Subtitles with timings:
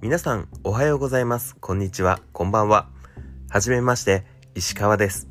[0.00, 1.56] 皆さんおはようございます。
[1.56, 2.20] こんにちは。
[2.32, 2.88] こんばんは。
[3.50, 4.24] はじめまして
[4.54, 5.26] 石川です。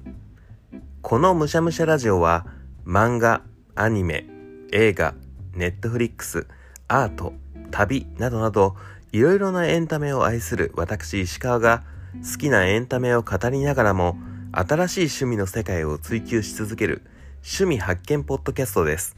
[1.01, 2.45] このむしゃむしゃラジオは
[2.85, 3.43] 漫画
[3.75, 4.25] アニメ
[4.73, 5.13] 映画
[5.53, 6.47] Netflix
[6.89, 7.31] アート
[7.71, 8.75] 旅などなど
[9.13, 11.85] いろいろなエンタメを愛する私石川が
[12.29, 14.17] 好きなエンタメを語りながらも
[14.51, 17.03] 新しい趣味の世界を追求し続ける
[17.37, 19.16] 趣味発見ポッドキャストです。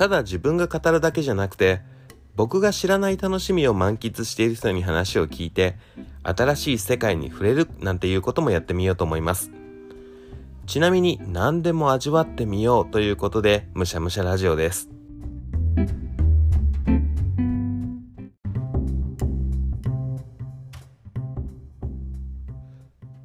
[0.00, 1.82] ただ自分が語るだけじゃなくて
[2.34, 5.76] 僕が知らない楽しみを満喫している人に話を聞いて
[6.22, 9.50] 新しい世界に触れるなんていうこともやってみようと思います。
[10.66, 14.88] ちなみに何でも味わってみようということでむしゃむしゃラジオです。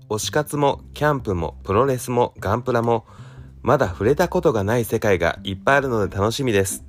[0.10, 3.06] 推し活もキャンプもプロレスもガンプラも
[3.66, 6.86] まだ触れたことがない世界がいっぱいあるので楽しみです。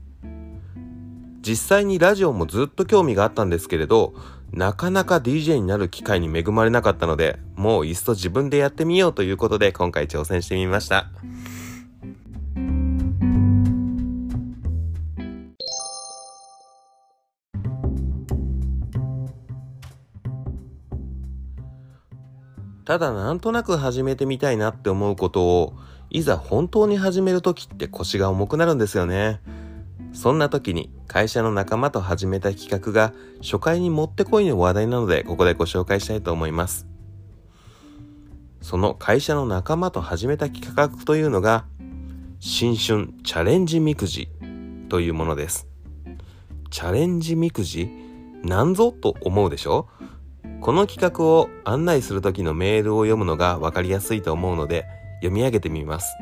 [1.40, 4.12] 実際にラジオもずっと興味があったんですけれど、
[4.52, 11.08] なかなか DJ になる機会に恵まれなかったので、もういっそ自分でやってみようということで今回挑戦してみました。
[22.86, 25.74] ただなんとなく始めてみたいなって思うことを
[26.08, 29.40] いざ本当に始める時って腰が重くなるんですよね。
[30.12, 36.86] そんな時に会社の仲間と始めた企画が初回にもってこいの話題なのでここでご紹介したいと思います。
[38.62, 41.66] その会社の仲間と始めた企画というのが
[42.38, 44.28] 新春チャレンジみくじ
[44.88, 45.66] というものです。
[46.70, 47.90] チャレンジみくじ
[48.44, 49.88] なんぞと思うでしょ？
[50.60, 54.86] この企画を案内する時のメールを読むのがわかりやすいと思うので
[55.20, 56.12] 読み上げてみます。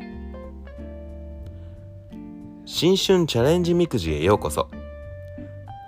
[2.65, 4.69] 新春チャレンジみくじへようこそ。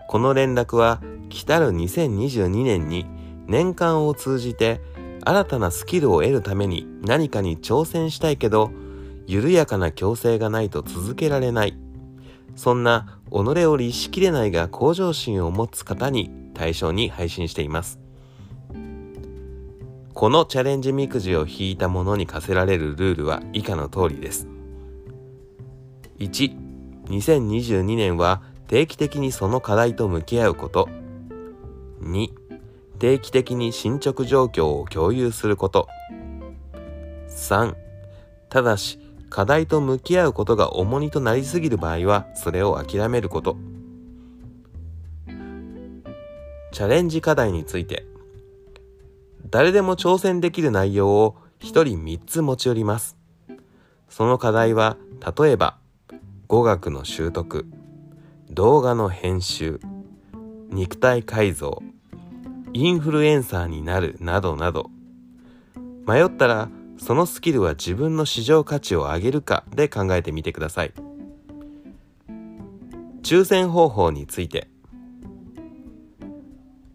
[0.08, 3.06] この連絡は来たる2022年に
[3.48, 4.82] 年間を通じて
[5.24, 8.72] 新たなスキルを得るために何かに挑戦したいけど
[9.26, 11.78] 緩やかな強制がないと続けられない。
[12.56, 18.07] そんな己を律しきれないが向上心を持つ方に対象に配信しています。
[20.18, 24.48] このチャレンジみくじを引いたものに課せられるルールは以下の通りです。
[26.18, 26.58] 1、
[27.06, 30.90] 2022年は定期的にその課題と向き合うこと。
[32.02, 32.30] 2、
[32.98, 35.88] 定期的に進捗状況を共有すること。
[37.30, 37.76] 3、
[38.50, 43.56] ただし課題と向き合うことが重荷となりすぎる場合はそれを諦めること。
[46.72, 48.08] チャレンジ課題について
[49.50, 53.18] 誰でも挑戦できる内容を一人三つ持ち寄ります。
[54.10, 54.98] その課題は、
[55.38, 55.78] 例えば、
[56.48, 57.66] 語学の習得、
[58.50, 59.80] 動画の編集、
[60.70, 61.82] 肉体改造、
[62.74, 64.90] インフルエンサーになるなどなど。
[66.08, 70.94] 迷ったら、そのスキルは自分の市場価値を上げるかで考えてみてください。
[73.24, 74.70] 抽選方法について、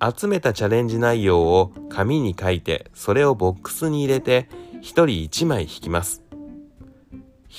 [0.02, 4.48] 集めたチャレンジ内容を紙に書いて、それをボックスに入れて、
[4.80, 6.22] 一人一枚引きます。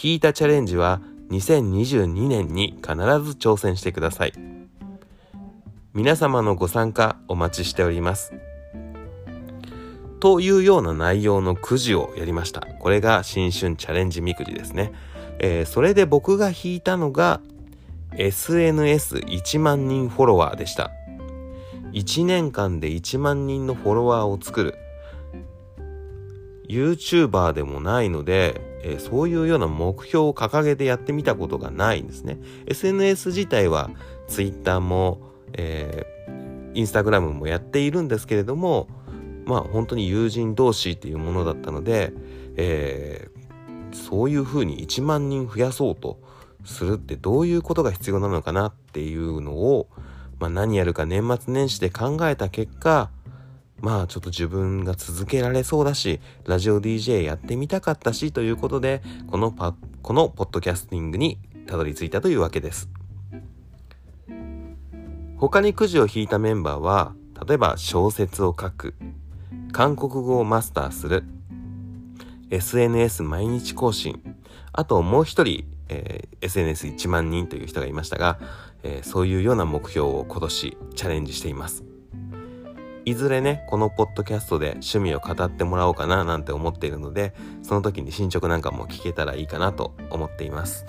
[0.03, 4.33] 引いたチャレンジは2022年に必ず挑戦してください。
[5.93, 8.33] 皆様のご参加お待ちしております。
[10.19, 12.61] というような内容のくじをやりました。
[12.61, 14.91] これが新春チャレンジみくじですね。
[15.39, 17.39] えー、それで僕が引いたのが
[18.13, 20.91] SNS1 万人フォロワーでした。
[21.93, 24.75] 1年間で1万人のフォロワーを作る。
[26.67, 32.39] YouTuber でもないので、えー、そういうような目標を掲げてやってみたことがないんですね。
[32.67, 33.89] SNS 自体は
[34.27, 35.21] Twitter も、
[35.53, 38.87] えー、Instagram もやっているんですけれども
[39.45, 42.13] まあ本当に友人同士っていうものだったので、
[42.55, 46.19] えー、そういうふうに1万人増やそうと
[46.65, 49.89] するってどういうことが必要なのかなっていうのを
[50.39, 53.09] まあ、何やるか年末年始で考えた結果
[53.79, 62.89] まあちょっと自分が続けられそうだしラジオ DJ やってみたかったしということでこのパこのポッドキャスティングにたどり着いたというわけです。
[65.37, 67.13] 他にくじを引いたメンバーは
[67.45, 68.95] 例えば小説を書く
[69.73, 71.25] 韓国語をマスターする
[72.49, 74.21] SNS 毎日更新
[74.71, 78.39] あともう一人、えー、SNS1 万人という人がいましたが、
[78.83, 81.83] えー、そういうような目標を今年チャレンジしています。
[83.05, 90.85] いずれね、このポッドキャストで趣味を語ってもらおうかななんて思っているので、その時に進捗なんかも聞けたらいいかなと思っています。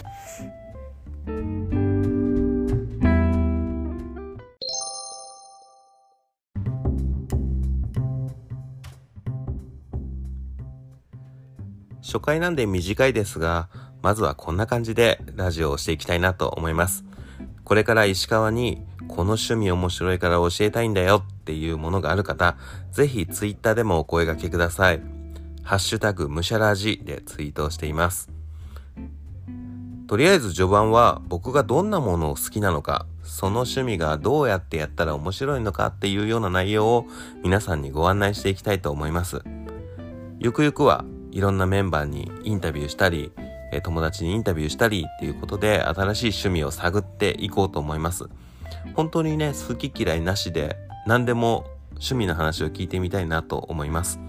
[12.01, 13.69] 初回なんで短いですが、
[14.05, 17.07] まずはこんな感じでラジオをしていきたいなと思います。
[17.65, 22.59] これから石川にこの趣味面白いから教えたいんだよっていうものがある方、
[22.93, 25.01] ぜひツイッターでもお声掛けください。
[25.63, 28.29] ハッシュタグむしゃらじでツイートしています。
[30.07, 37.07] とりあえず序盤は僕がどんなものを好きなのか、その趣味がどうやってやったら面白いのかっていうような内容を
[37.43, 39.41] 皆さんにご案内していきたいと思います。
[40.41, 43.33] ゆくゆくはいろんなメンバーにインタビューしたり、
[43.75, 48.25] え友達にインタビューしたりっていうことで新しい趣味を探っていこうと思います。
[48.95, 50.77] 本当にね、好き嫌いなしで
[51.07, 54.21] 何でも趣味の話を聞いてみたいなと思います。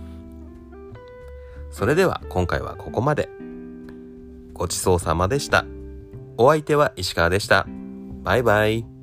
[1.72, 3.30] それでは今回はここまで。
[4.54, 5.66] ごちそうさまでした。
[6.38, 7.68] お相手は石川でした。
[8.24, 8.95] バイバイ。